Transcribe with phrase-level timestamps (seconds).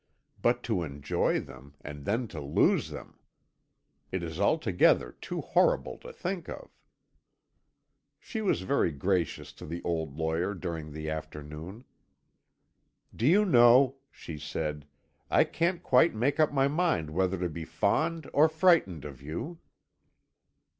[0.41, 3.19] But to enjoy them, and then to lose them!
[4.11, 6.71] It is altogether too horrible to think of."
[8.19, 11.85] She was very gracious to the old lawyer during the afternoon.
[13.15, 14.87] "Do you know," she said,
[15.29, 19.59] "I can't quite make up my mind whether to be fond or frightened of you."